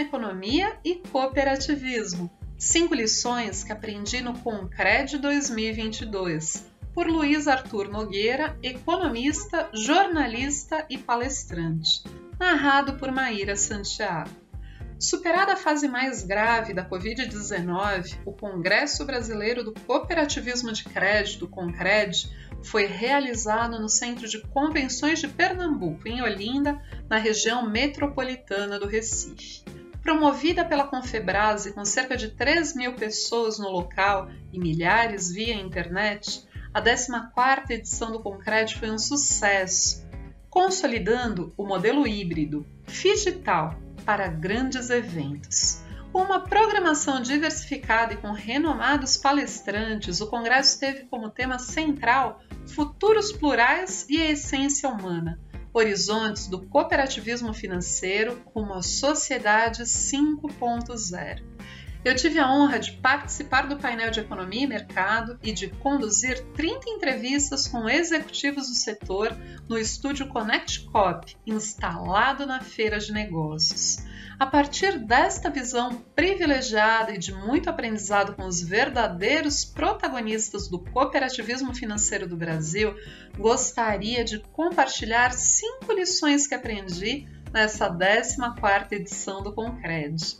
[0.00, 2.30] Economia e Cooperativismo.
[2.58, 12.02] Cinco lições que aprendi no Concred 2022, por Luiz Arthur Nogueira, economista, jornalista e palestrante.
[12.38, 14.30] Narrado por Maíra Santiago.
[14.98, 22.30] Superada a fase mais grave da Covid-19, o Congresso Brasileiro do Cooperativismo de Crédito, CONCRED,
[22.62, 26.78] foi realizado no Centro de Convenções de Pernambuco, em Olinda,
[27.08, 29.79] na região metropolitana do Recife.
[30.02, 36.46] Promovida pela Confebrase com cerca de 3 mil pessoas no local e milhares via internet,
[36.72, 40.08] a 14ª edição do Concred foi um sucesso,
[40.48, 43.74] consolidando o modelo híbrido, digital,
[44.04, 45.82] para grandes eventos.
[46.12, 53.30] Com uma programação diversificada e com renomados palestrantes, o Congresso teve como tema central Futuros
[53.30, 55.38] Plurais e a Essência Humana,
[55.72, 61.59] horizontes do cooperativismo financeiro como a sociedade 5.0.
[62.02, 66.42] Eu tive a honra de participar do painel de Economia e Mercado e de conduzir
[66.54, 69.36] 30 entrevistas com executivos do setor
[69.68, 73.98] no estúdio Connect Cop, instalado na Feira de Negócios.
[74.38, 81.74] A partir desta visão privilegiada e de muito aprendizado com os verdadeiros protagonistas do cooperativismo
[81.74, 82.94] financeiro do Brasil,
[83.36, 90.38] gostaria de compartilhar cinco lições que aprendi nessa 14ª edição do Concred.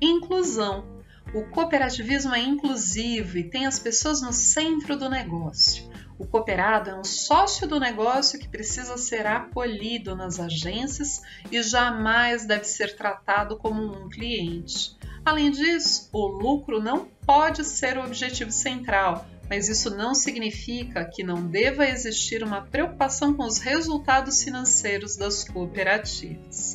[0.00, 1.01] Inclusão
[1.34, 5.90] o cooperativismo é inclusivo e tem as pessoas no centro do negócio.
[6.18, 12.44] O cooperado é um sócio do negócio que precisa ser acolhido nas agências e jamais
[12.44, 14.94] deve ser tratado como um cliente.
[15.24, 21.24] Além disso, o lucro não pode ser o objetivo central, mas isso não significa que
[21.24, 26.74] não deva existir uma preocupação com os resultados financeiros das cooperativas.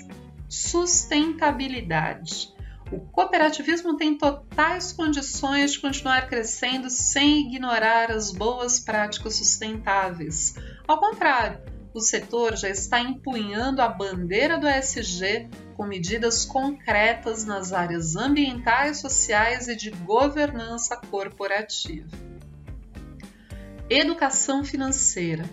[0.49, 2.56] Sustentabilidade.
[2.89, 10.55] O cooperativismo tem totais condições de continuar crescendo sem ignorar as boas práticas sustentáveis.
[10.87, 11.59] Ao contrário,
[11.93, 18.99] o setor já está empunhando a bandeira do ESG com medidas concretas nas áreas ambientais,
[18.99, 22.07] sociais e de governança corporativa.
[23.89, 25.43] Educação financeira.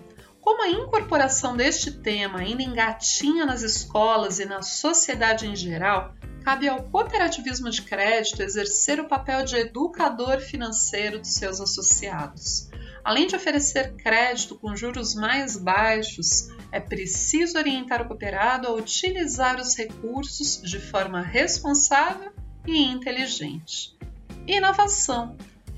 [0.41, 6.69] Como a incorporação deste tema ainda engatinha nas escolas e na sociedade em geral, cabe
[6.69, 12.69] ao cooperativismo de crédito exercer o papel de educador financeiro de seus associados.
[13.03, 19.59] Além de oferecer crédito com juros mais baixos, é preciso orientar o cooperado a utilizar
[19.59, 22.31] os recursos de forma responsável
[22.67, 23.97] e inteligente.
[24.47, 25.37] Inovação.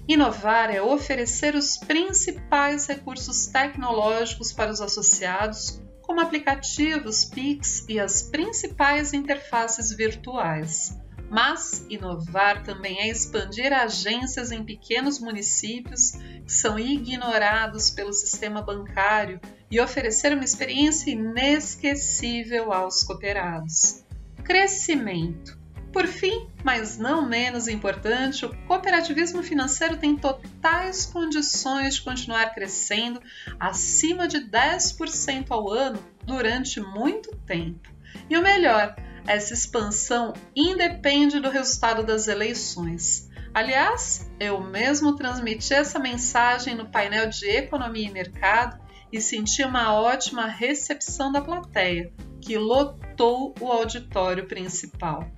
[0.09, 5.81] Inovar é oferecer os principais recursos tecnológicos para os associados
[6.17, 10.99] como aplicativos, Pix e as principais interfaces virtuais.
[11.29, 19.39] Mas inovar também é expandir agências em pequenos municípios que são ignorados pelo sistema bancário
[19.71, 24.03] e oferecer uma experiência inesquecível aos cooperados.
[24.43, 25.59] Crescimento.
[25.93, 33.23] Por fim, mas não menos importante, o cooperativismo financeiro tem totais condições de continuar crescendo
[33.61, 37.89] acima de 10% ao ano durante muito tempo.
[38.29, 38.97] E o melhor,
[39.29, 43.31] essa expansão independe do resultado das eleições.
[43.55, 49.95] Aliás, eu mesmo transmiti essa mensagem no painel de Economia e Mercado e senti uma
[49.95, 55.31] ótima recepção da plateia, que lotou o auditório principal.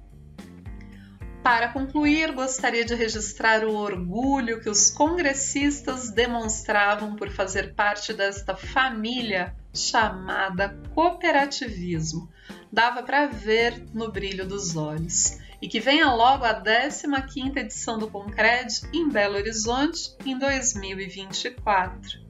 [1.49, 8.55] Para concluir, gostaria de registrar o orgulho que os congressistas demonstravam por fazer parte desta
[8.55, 12.31] família chamada cooperativismo.
[12.71, 15.39] Dava para ver no brilho dos olhos.
[15.63, 22.28] E que venha logo a 15ª edição do Concred em Belo Horizonte em 2024.